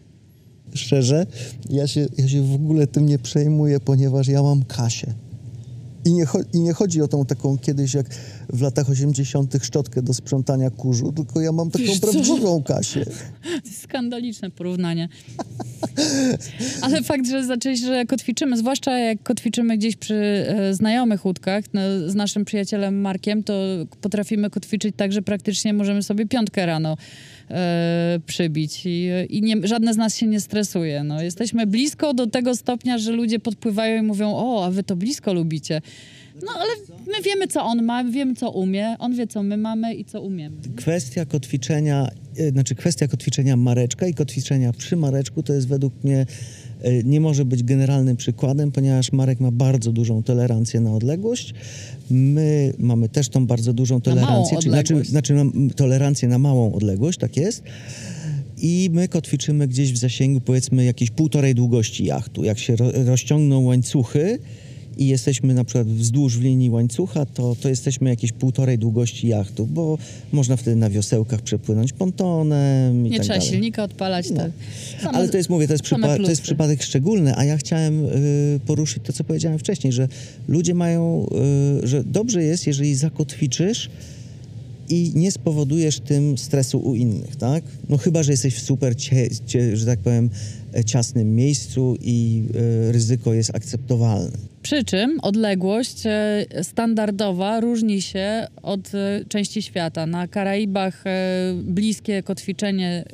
[0.75, 1.27] Szczerze,
[1.71, 5.15] ja się, ja się w ogóle tym nie przejmuję, ponieważ ja mam Kasię.
[6.05, 8.07] I nie, I nie chodzi o tą taką kiedyś, jak
[8.49, 9.55] w latach 80.
[9.63, 12.13] szczotkę do sprzątania kurzu, tylko ja mam taką Wiesz co?
[12.13, 13.05] prawdziwą Kasię.
[13.45, 15.09] To jest skandaliczne porównanie.
[16.83, 21.81] Ale fakt, że zaczęliś, że kotwiczymy, zwłaszcza jak kotwiczymy gdzieś przy e, znajomych łódkach, no,
[22.07, 23.55] z naszym przyjacielem Markiem, to
[24.01, 26.97] potrafimy kotwiczyć tak, że praktycznie możemy sobie piątkę rano
[27.51, 31.05] e, przybić i, i nie, żadne z nas się nie stresuje.
[31.05, 34.97] No, jesteśmy blisko do tego stopnia, że ludzie podpływają i mówią, o, a wy to
[34.97, 35.81] blisko lubicie.
[36.43, 36.71] No ale
[37.07, 40.21] my wiemy, co on ma, wiemy, co umie, on wie, co my mamy i co
[40.21, 40.57] umiemy.
[40.77, 46.27] Kwestia kotwiczenia, e, znaczy kwestia kotwiczenia mareczka i kotwiczenia przy mareczku to jest według mnie
[47.05, 51.55] nie może być generalnym przykładem, ponieważ Marek ma bardzo dużą tolerancję na odległość.
[52.11, 55.11] My mamy też tą bardzo dużą tolerancję, czyli znaczy, odległość.
[55.11, 55.35] znaczy
[55.77, 57.63] tolerancję na małą odległość, tak jest.
[58.59, 62.45] I my kotwiczymy gdzieś w zasięgu powiedzmy jakiejś półtorej długości jachtu.
[62.45, 64.39] Jak się ro, rozciągną łańcuchy
[64.99, 69.67] i jesteśmy na przykład wzdłuż w linii łańcucha, to, to jesteśmy jakieś półtorej długości jachtu,
[69.67, 69.99] bo
[70.33, 73.51] można wtedy na wiosełkach przepłynąć pontonem i Nie tak trzeba dalej.
[73.53, 74.31] silnika odpalać.
[74.31, 74.37] No.
[74.37, 78.05] Same- Ale to jest, mówię, to jest, przypa- to jest przypadek szczególny, a ja chciałem
[78.05, 80.09] y, poruszyć to, co powiedziałem wcześniej, że
[80.49, 81.27] ludzie mają,
[81.83, 83.91] y, że dobrze jest, jeżeli zakotwiczysz
[84.89, 87.65] i nie spowodujesz tym stresu u innych, tak?
[87.89, 90.31] No chyba, że jesteś w super, cie, cie, że tak powiem,
[90.83, 92.43] ciasnym miejscu i
[92.89, 94.31] y, ryzyko jest akceptowalne.
[94.63, 100.07] Przy czym odległość e, standardowa różni się od e, części świata.
[100.07, 103.05] Na Karaibach e, bliskie kotwiczenie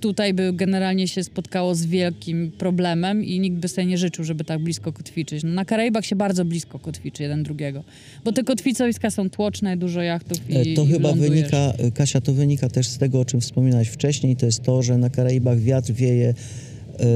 [0.00, 4.44] tutaj by generalnie się spotkało z wielkim problemem i nikt by sobie nie życzył, żeby
[4.44, 5.42] tak blisko kotwiczyć.
[5.44, 7.84] No, na Karaibach się bardzo blisko kotwiczy jeden drugiego,
[8.24, 11.30] bo te kotwicowiska są tłoczne, dużo jachtów i E, To i chyba lądujesz.
[11.32, 14.82] wynika, e, Kasia, to wynika też z tego, o czym wspominałeś wcześniej, to jest to,
[14.82, 16.34] że na Karaibach wiatr wieje e,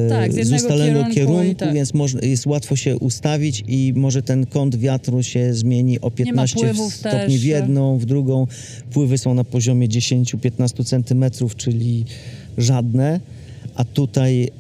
[0.09, 1.75] Tak, z z ustalonego kierunku kierunku, tak.
[1.75, 6.95] więc jest łatwo się ustawić i może ten kąt wiatru się zmieni o 15 pływów
[6.95, 7.41] stopni też.
[7.41, 8.47] w jedną, w drugą.
[8.91, 12.05] Pływy są na poziomie 10-15 centymetrów, czyli
[12.59, 13.21] żadne.
[13.75, 14.51] A tutaj e,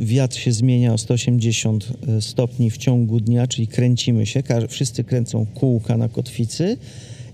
[0.00, 1.88] wiatr się zmienia o 180
[2.20, 6.76] stopni w ciągu dnia, czyli kręcimy się, wszyscy kręcą kółka na kotwicy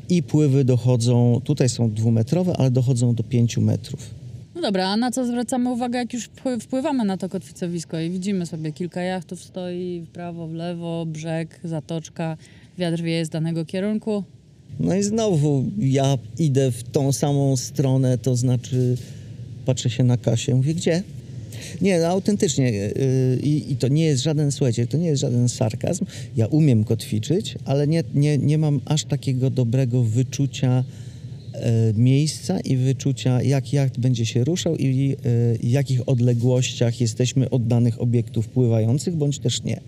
[0.09, 4.16] i pływy dochodzą, tutaj są dwumetrowe, ale dochodzą do 5 metrów.
[4.57, 8.11] No dobra, a na co zwracamy uwagę, jak już wpły- wpływamy na to kotwicowisko i
[8.11, 12.37] widzimy sobie kilka jachtów stoi w prawo, w lewo, brzeg, zatoczka,
[12.79, 14.25] wiatr wieje z danego kierunku.
[14.81, 18.97] No i znowu ja idę w tą samą stronę, to znaczy
[19.67, 21.03] patrzę się na Kasię, mówię, gdzie?
[21.81, 22.93] Nie, no autentycznie yy,
[23.43, 26.05] i, i to nie jest żaden, słuchajcie, to nie jest żaden sarkazm.
[26.37, 30.85] Ja umiem kotwiczyć, ale nie, nie, nie mam aż takiego dobrego wyczucia
[31.95, 35.19] miejsca i wyczucia, jak jacht będzie się ruszał i e,
[35.59, 39.81] w jakich odległościach jesteśmy od danych obiektów pływających, bądź też nie.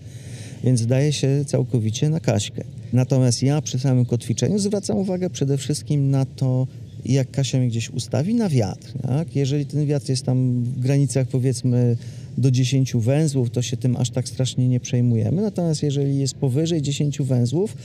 [0.63, 2.63] Więc daje się całkowicie na Kaśkę.
[2.93, 6.67] Natomiast ja przy samym kotwiczeniu zwracam uwagę przede wszystkim na to,
[7.05, 8.93] jak Kasia mnie gdzieś ustawi, na wiatr.
[9.01, 9.35] Tak?
[9.35, 11.97] Jeżeli ten wiatr jest tam w granicach powiedzmy
[12.37, 15.41] do 10 węzłów, to się tym aż tak strasznie nie przejmujemy.
[15.41, 17.77] Natomiast jeżeli jest powyżej 10 węzłów,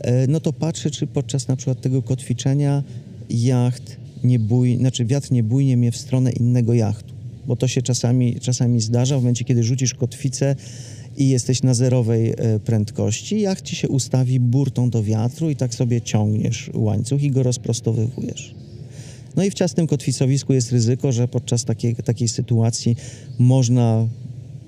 [0.00, 2.82] e, no to patrzę, czy podczas na przykład tego kotwiczenia
[3.30, 7.14] jacht nie bój, znaczy wiatr nie bujnie mnie w stronę innego jachtu.
[7.46, 10.56] Bo to się czasami, czasami zdarza w momencie, kiedy rzucisz kotwicę
[11.16, 15.74] i jesteś na zerowej e, prędkości, jacht ci się ustawi burtą do wiatru i tak
[15.74, 18.54] sobie ciągniesz łańcuch i go rozprostowywujesz.
[19.36, 22.96] No i w ciasnym kotwicowisku jest ryzyko, że podczas takiej, takiej sytuacji
[23.38, 24.08] można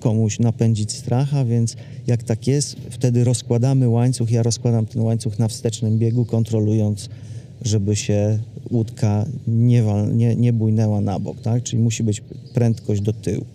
[0.00, 4.30] komuś napędzić stracha, więc jak tak jest, wtedy rozkładamy łańcuch.
[4.30, 7.08] Ja rozkładam ten łańcuch na wstecznym biegu, kontrolując,
[7.62, 8.38] żeby się
[8.70, 11.62] łódka nie, wal, nie, nie bujnęła na bok, tak?
[11.62, 12.22] Czyli musi być
[12.54, 13.46] prędkość do tyłu.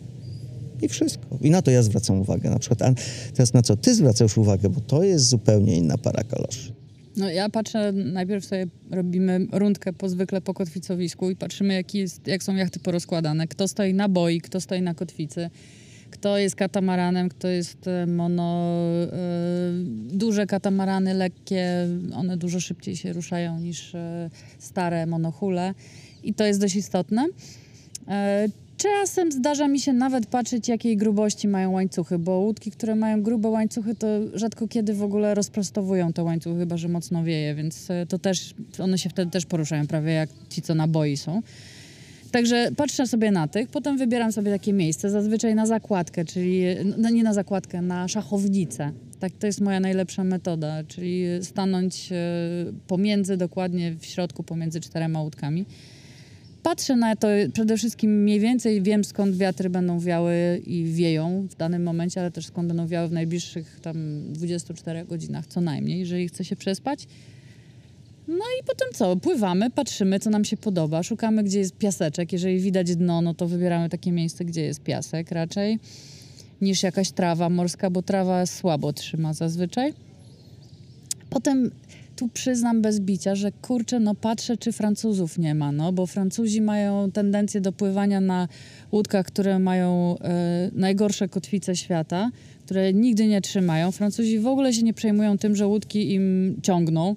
[0.82, 1.38] I wszystko.
[1.42, 2.50] I na to ja zwracam uwagę.
[2.50, 2.94] Na przykład, a
[3.34, 6.74] teraz na co ty zwracasz uwagę, bo to jest zupełnie inna para kaloszy.
[7.18, 12.28] No ja patrzę, najpierw sobie robimy rundkę po zwykle po kotwicowisku i patrzymy, jaki jest,
[12.28, 13.48] jak są jachty porozkładane.
[13.48, 15.50] Kto stoi na boi, kto stoi na kotwicy,
[16.24, 18.70] kto jest katamaranem, kto jest e, mono...
[19.04, 19.08] E,
[20.14, 25.74] duże katamarany, lekkie, one dużo szybciej się ruszają niż e, stare monohule
[26.24, 27.26] i to jest dość istotne.
[28.78, 33.50] Czasem zdarza mi się nawet patrzeć, jakiej grubości mają łańcuchy, bo łódki, które mają grube
[33.50, 38.20] łańcuchy, to rzadko kiedy w ogóle rozprostowują te łańcuchy, chyba że mocno wieje, więc to
[38.20, 41.42] też, one się wtedy też poruszają prawie jak ci, co na boi są.
[42.34, 46.64] Także patrzę sobie na tych, potem wybieram sobie takie miejsce, zazwyczaj na zakładkę, czyli
[46.98, 48.92] no nie na zakładkę, na szachownicę.
[49.20, 52.16] Tak, to jest moja najlepsza metoda, czyli stanąć e,
[52.88, 55.66] pomiędzy, dokładnie w środku, pomiędzy czterema łódkami.
[56.64, 61.56] Patrzę na to przede wszystkim mniej więcej, wiem skąd wiatry będą wiały i wieją w
[61.56, 63.98] danym momencie, ale też skąd będą wiały w najbliższych tam
[64.34, 67.08] 24 godzinach co najmniej, jeżeli chcę się przespać.
[68.28, 69.16] No i potem co?
[69.16, 72.34] Pływamy, patrzymy, co nam się podoba, szukamy, gdzie jest piaseczek.
[72.34, 75.80] Jeżeli widać dno, no to wybieramy takie miejsce, gdzie jest piasek raczej,
[76.62, 79.94] niż jakaś trawa morska, bo trawa słabo trzyma zazwyczaj.
[81.30, 81.72] Potem
[82.16, 86.62] tu przyznam bez bicia, że kurczę, no patrzę, czy Francuzów nie ma, no bo Francuzi
[86.62, 88.48] mają tendencję do pływania na
[88.92, 92.32] łódkach, które mają e, najgorsze kotwice świata,
[92.66, 93.92] które nigdy nie trzymają.
[93.92, 97.16] Francuzi w ogóle się nie przejmują tym, że łódki im ciągną.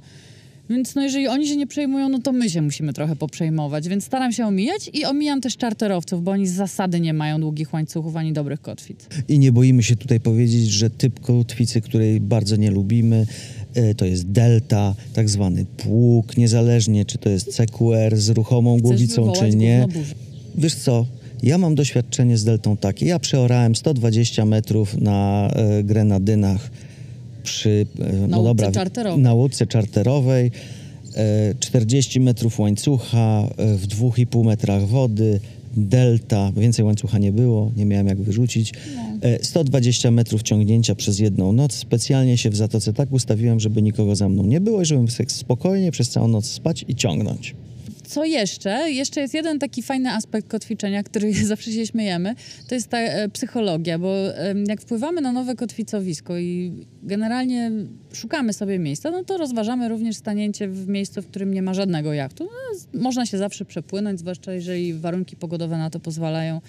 [0.71, 3.89] Więc no jeżeli oni się nie przejmują, no to my się musimy trochę poprzejmować.
[3.89, 7.73] Więc staram się omijać i omijam też czarterowców, bo oni z zasady nie mają długich
[7.73, 9.01] łańcuchów ani dobrych kotwic.
[9.29, 13.27] I nie boimy się tutaj powiedzieć, że typ kotwicy, której bardzo nie lubimy,
[13.75, 19.33] e, to jest delta, tak zwany pług, niezależnie czy to jest CQR z ruchomą głowicą,
[19.33, 19.87] czy nie.
[20.55, 21.07] Wiesz co,
[21.43, 23.07] ja mam doświadczenie z deltą takie.
[23.07, 26.71] Ja przeorałem 120 metrów na e, Grenadynach
[27.47, 29.23] przy, e, no łódce dobra, czarterowej.
[29.23, 30.51] na łódce czarterowej.
[31.17, 35.41] E, 40 metrów łańcucha e, w 2,5 metrach wody,
[35.77, 38.73] delta, więcej łańcucha nie było, nie miałem jak wyrzucić.
[39.23, 41.73] E, 120 metrów ciągnięcia przez jedną noc.
[41.73, 45.31] Specjalnie się w zatoce tak ustawiłem, żeby nikogo za mną nie było i żebym sobie
[45.31, 47.55] spokojnie przez całą noc spać i ciągnąć.
[48.07, 48.91] Co jeszcze?
[48.91, 52.35] Jeszcze jest jeden taki fajny aspekt kotwiczenia, który zawsze się śmiejemy.
[52.69, 54.15] To jest ta e, psychologia, bo
[54.67, 57.71] jak wpływamy na nowe kotwicowisko i generalnie
[58.13, 62.13] szukamy sobie miejsca, no to rozważamy również stanięcie w miejscu, w którym nie ma żadnego
[62.13, 62.45] jachtu.
[62.45, 66.61] No, można się zawsze przepłynąć, zwłaszcza jeżeli warunki pogodowe na to pozwalają.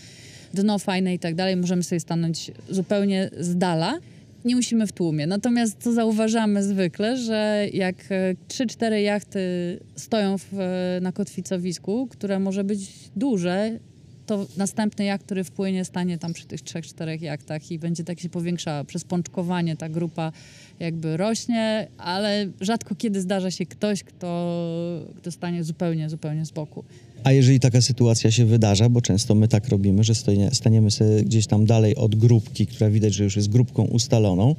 [0.54, 1.56] Dno fajne i tak dalej.
[1.58, 4.00] Możemy sobie stanąć zupełnie z dala.
[4.48, 5.28] Nie musimy w tłumie.
[5.28, 9.40] Natomiast co zauważamy zwykle, że jak e, 3-4 jachty
[9.96, 12.80] stoją w, e, na kotwicowisku, które może być
[13.16, 13.80] duże,
[14.28, 18.30] to następny jacht, który wpłynie, stanie tam przy tych 3-4 jachtach i będzie tak się
[18.30, 18.84] powiększała.
[18.84, 20.32] Przez pączkowanie ta grupa
[20.80, 24.62] jakby rośnie, ale rzadko kiedy zdarza się ktoś, kto,
[25.18, 26.84] kto stanie zupełnie, zupełnie z boku.
[27.24, 31.24] A jeżeli taka sytuacja się wydarza, bo często my tak robimy, że stoję, staniemy sobie
[31.24, 34.56] gdzieś tam dalej od grupki, która widać, że już jest grupką ustaloną,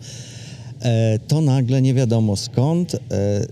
[1.29, 2.99] to nagle nie wiadomo skąd, e,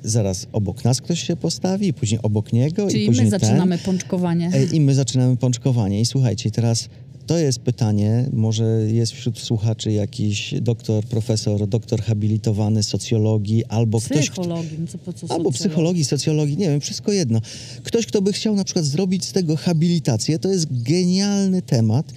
[0.05, 3.41] zaraz obok nas ktoś się postawi, i później obok niego i Czyli później my ten.
[3.41, 4.51] zaczynamy pączkowanie.
[4.55, 6.01] E, I my zaczynamy pączkowanie.
[6.01, 6.89] I słuchajcie, teraz
[7.27, 14.31] to jest pytanie, może jest wśród słuchaczy jakiś doktor, profesor, doktor habilitowany socjologii, albo ktoś,
[14.31, 17.41] kto, Psychologii, no co po co Albo psychologii, socjologii, nie wiem, wszystko jedno.
[17.83, 22.13] Ktoś, kto by chciał na przykład zrobić z tego habilitację, to jest genialny temat.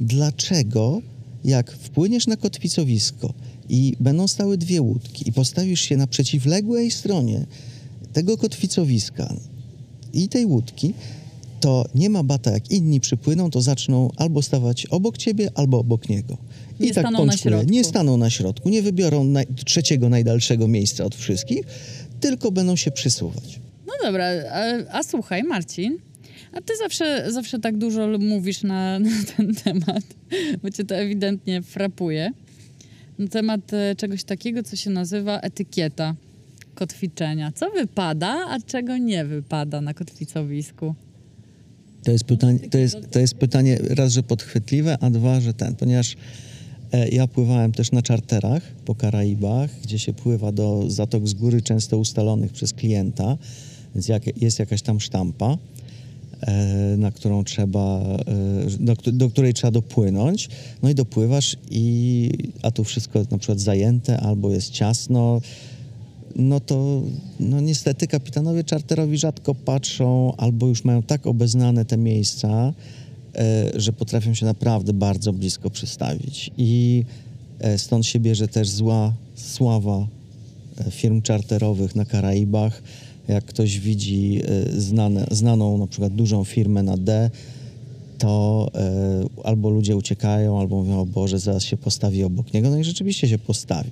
[0.00, 1.02] Dlaczego,
[1.44, 3.34] jak wpłyniesz na kotwicowisko
[3.72, 7.46] i będą stały dwie łódki i postawisz się na przeciwległej stronie
[8.12, 9.34] tego kotwicowiska
[10.12, 10.94] i tej łódki,
[11.60, 16.08] to nie ma bata, jak inni przypłyną, to zaczną albo stawać obok ciebie, albo obok
[16.08, 16.36] niego.
[16.80, 17.64] I Nie tak pączkuje.
[17.66, 21.62] Nie staną na środku, nie wybiorą naj, trzeciego najdalszego miejsca od wszystkich,
[22.20, 23.60] tylko będą się przysuwać.
[23.86, 24.62] No dobra, a,
[24.98, 25.98] a słuchaj, Marcin,
[26.52, 30.04] a ty zawsze, zawsze tak dużo mówisz na, na ten temat,
[30.62, 32.32] bo cię to ewidentnie frapuje.
[33.22, 36.14] Na temat e, czegoś takiego, co się nazywa etykieta
[36.74, 37.52] kotwiczenia.
[37.52, 40.94] Co wypada, a czego nie wypada na kotwicowisku?
[42.04, 45.74] To jest pytanie, to jest, to jest pytanie raz, że podchwytliwe, a dwa, że ten,
[45.74, 46.16] ponieważ
[46.92, 51.62] e, ja pływałem też na czarterach po Karaibach, gdzie się pływa do zatok z góry
[51.62, 53.38] często ustalonych przez klienta,
[53.94, 55.58] więc jest jakaś tam sztampa,
[56.98, 58.16] na którą trzeba, e,
[58.80, 60.48] do, do której trzeba dopłynąć,
[60.82, 62.30] no i dopływasz i
[62.62, 65.40] a tu wszystko na przykład zajęte albo jest ciasno,
[66.36, 67.02] no to
[67.40, 72.72] no niestety kapitanowie czarterowi rzadko patrzą albo już mają tak obeznane te miejsca,
[73.34, 76.50] e, że potrafią się naprawdę bardzo blisko przystawić.
[76.58, 77.04] I
[77.60, 80.06] e, stąd się bierze też zła sława
[80.78, 82.82] e, firm czarterowych na Karaibach.
[83.28, 87.30] Jak ktoś widzi e, znane, znaną na przykład dużą firmę na D,
[88.18, 92.70] to e, albo ludzie uciekają, albo mówią, o Boże, zaraz się postawi obok niego.
[92.70, 93.90] No i rzeczywiście się postawi.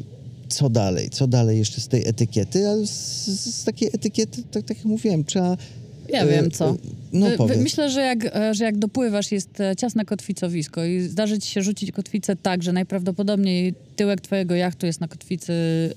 [0.49, 1.11] Co dalej?
[1.11, 2.69] Co dalej jeszcze z tej etykiety?
[2.69, 5.57] A z, z takiej etykiety, tak, tak jak mówiłem, trzeba...
[6.13, 6.77] Ja e, wiem co.
[7.13, 7.59] No powiedz.
[7.59, 11.63] Myślę, że jak, e, że jak dopływasz, jest e, ciasne kotwicowisko i zdarzy ci się
[11.63, 15.53] rzucić kotwicę tak, że najprawdopodobniej tyłek twojego jachtu jest na kotwicy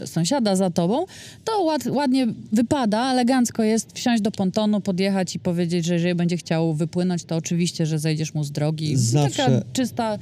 [0.06, 1.06] sąsiada za tobą,
[1.46, 6.38] to ład, ładnie wypada, elegancko jest wsiąść do pontonu, podjechać i powiedzieć, że jeżeli będzie
[6.38, 8.98] chciał wypłynąć, to oczywiście, że zejdziesz mu z drogi.
[8.98, 10.18] Zawsze- Taka czysta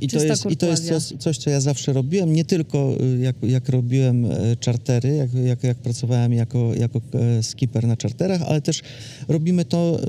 [0.00, 3.18] I to, jest, I to jest coś, coś, co ja zawsze robiłem, nie tylko y,
[3.18, 8.42] jak, jak robiłem e, czartery, jak, jak, jak pracowałem jako, jako e, skipper na czarterach,
[8.42, 8.82] ale też
[9.28, 10.00] robimy to,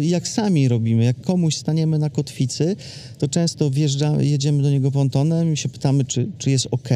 [0.00, 1.04] y, jak sami robimy.
[1.04, 2.76] Jak komuś staniemy na kotwicy,
[3.18, 6.88] to często wjeżdżamy, jedziemy do niego pontonem i się pytamy, czy, czy jest ok,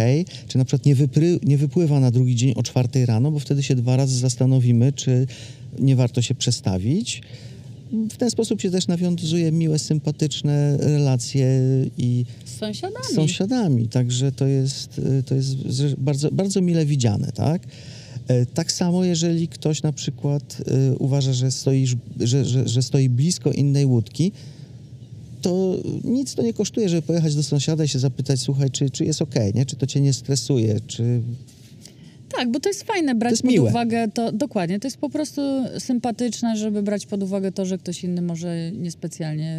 [0.49, 3.63] czy na przykład nie, wypry, nie wypływa na drugi dzień o czwartej rano, bo wtedy
[3.63, 5.27] się dwa razy zastanowimy, czy
[5.79, 7.23] nie warto się przestawić.
[8.11, 11.61] W ten sposób się też nawiązuje miłe, sympatyczne relacje
[11.99, 13.05] i Z sąsiadami.
[13.11, 15.55] z sąsiadami, także to jest, y, to jest
[15.99, 17.63] bardzo, bardzo mile widziane, tak?
[18.29, 20.57] E, Tak samo, jeżeli ktoś na przykład
[20.93, 24.33] y, uważa, że, stoisz, że, że, że stoi blisko innej łódki,
[25.43, 29.05] to nic to nie kosztuje, żeby pojechać do sąsiada i się zapytać, słuchaj, czy, czy
[29.05, 29.67] jest okej, nie?
[29.67, 31.21] Czy to cię nie stresuje, czy...
[32.37, 33.71] Tak, bo to jest fajne brać jest pod miłe.
[33.71, 35.41] uwagę to, dokładnie, to jest po prostu
[35.79, 39.59] sympatyczne, żeby brać pod uwagę to, że ktoś inny może niespecjalnie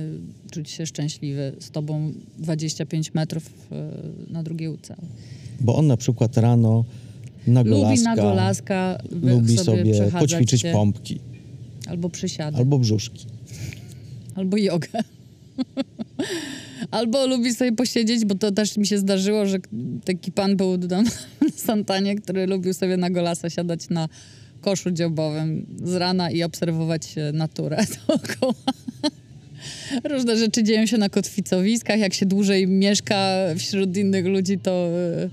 [0.51, 3.91] czuć się szczęśliwy z tobą 25 metrów e,
[4.33, 4.95] na drugiej łódce.
[5.61, 6.85] Bo on na przykład rano
[7.47, 11.19] na Lubi golaska na golaska lubi sobie przechadzać poćwiczyć się, pompki
[11.87, 13.25] Albo przysiady, albo brzuszki.
[14.35, 14.87] albo jogę.
[16.95, 19.57] Albo lubi sobie posiedzieć, bo to też mi się zdarzyło, że
[20.05, 21.11] taki pan był tam na
[21.67, 24.09] Santanie, który lubił sobie na golasa siadać na
[24.61, 27.77] koszu dziobowym z rana i obserwować e, naturę
[28.07, 28.73] dookoła.
[30.03, 31.99] Różne rzeczy dzieją się na kotwicowiskach.
[31.99, 35.29] Jak się dłużej mieszka wśród innych ludzi, to e,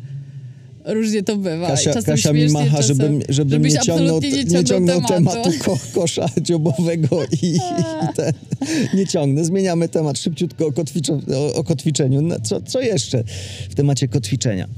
[0.84, 1.68] różnie to bywa.
[1.68, 5.42] Kasia, czasem Kasia mi macha, czasem, żebym, żebym żebyś nie ciągnął, absolutnie nie ciągnął tematu.
[5.42, 7.58] tematu ko, kosza dziobowego i, i
[8.16, 8.32] ten,
[8.94, 9.44] nie ciągnę.
[9.44, 12.22] Zmieniamy temat szybciutko o, kotwiczo- o, o kotwiczeniu.
[12.22, 13.24] No, co, co jeszcze
[13.70, 14.68] w temacie kotwiczenia?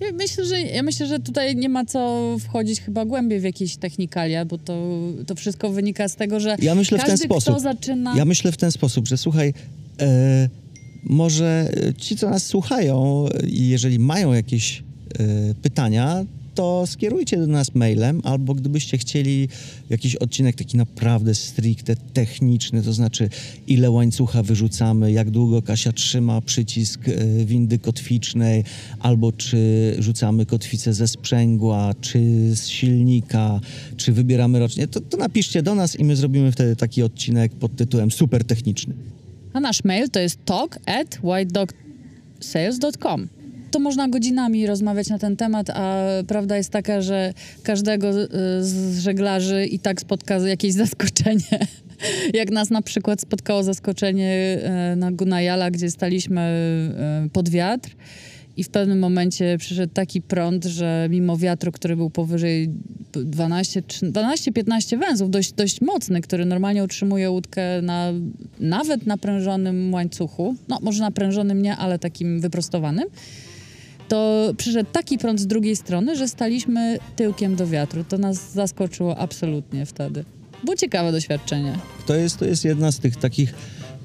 [0.00, 3.76] Ja myślę, że, ja myślę, że tutaj nie ma co wchodzić chyba głębiej w jakieś
[3.76, 4.90] technikalia, bo to,
[5.26, 7.54] to wszystko wynika z tego, że Ja myślę w każdy, ten sposób.
[7.54, 8.16] kto zaczyna...
[8.16, 9.54] Ja myślę w ten sposób, że słuchaj,
[10.00, 10.48] e,
[11.04, 11.68] może
[11.98, 14.82] ci, co nas słuchają jeżeli mają jakieś
[15.62, 16.24] pytania,
[16.56, 19.48] to skierujcie do nas mailem, albo gdybyście chcieli
[19.90, 23.28] jakiś odcinek taki naprawdę stricte techniczny, to znaczy
[23.66, 28.64] ile łańcucha wyrzucamy, jak długo Kasia trzyma przycisk e, windy kotwicznej,
[28.98, 29.58] albo czy
[29.98, 32.18] rzucamy kotwicę ze sprzęgła, czy
[32.56, 33.60] z silnika,
[33.96, 37.76] czy wybieramy rocznie, to, to napiszcie do nas i my zrobimy wtedy taki odcinek pod
[37.76, 38.94] tytułem super techniczny.
[39.52, 43.35] A nasz mail to jest talk at whitedogsales.com.
[43.76, 48.12] To można godzinami rozmawiać na ten temat, a prawda jest taka, że każdego
[48.60, 51.58] z żeglarzy i tak spotka jakieś zaskoczenie.
[52.34, 54.58] Jak nas na przykład spotkało zaskoczenie
[54.92, 56.40] y, na Gunajala, gdzie staliśmy
[57.26, 57.90] y, pod wiatr
[58.56, 62.70] i w pewnym momencie przyszedł taki prąd, że mimo wiatru, który był powyżej
[63.12, 68.12] 12 czy 12-15 węzłów, dość, dość mocny, który normalnie utrzymuje łódkę na
[68.60, 73.04] nawet naprężonym łańcuchu, no może naprężonym nie, ale takim wyprostowanym,
[74.08, 78.04] to przyszedł taki prąd z drugiej strony, że staliśmy tyłkiem do wiatru.
[78.04, 80.24] To nas zaskoczyło absolutnie wtedy.
[80.64, 81.78] Było ciekawe doświadczenie.
[82.06, 83.54] To jest, to jest jedna z tych takich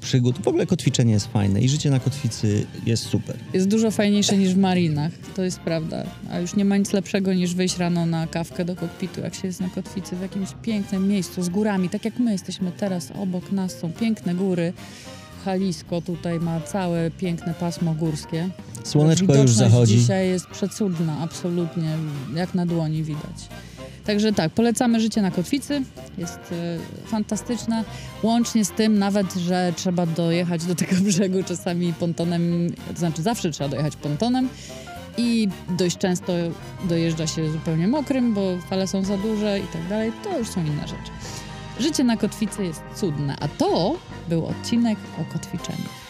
[0.02, 0.38] przygód.
[0.42, 3.36] W ogóle kotwiczenie jest fajne i życie na kotwicy jest super.
[3.54, 6.04] Jest dużo fajniejsze niż w marinach, to jest prawda.
[6.30, 9.46] A już nie ma nic lepszego niż wyjść rano na kawkę do kokpitu, jak się
[9.46, 13.52] jest na kotwicy w jakimś pięknym miejscu z górami, tak jak my jesteśmy teraz, obok
[13.52, 14.72] nas są piękne góry.
[15.46, 18.48] Jalisco tutaj ma całe piękne pasmo górskie.
[18.84, 19.98] Słoneczko już zachodzi.
[19.98, 21.96] dzisiaj jest przecudna, absolutnie,
[22.34, 23.48] jak na dłoni widać.
[24.04, 25.82] Także tak, polecamy życie na kotwicy,
[26.18, 27.84] jest e, fantastyczne.
[28.22, 33.50] Łącznie z tym nawet, że trzeba dojechać do tego brzegu czasami pontonem, to znaczy zawsze
[33.50, 34.48] trzeba dojechać pontonem
[35.16, 36.32] i dość często
[36.88, 40.12] dojeżdża się zupełnie mokrym, bo fale są za duże i tak dalej.
[40.24, 41.10] To już są inne rzeczy.
[41.80, 43.94] Życie na kotwicy jest cudne, a to
[44.28, 46.01] był odcinek o kotwiczeniu.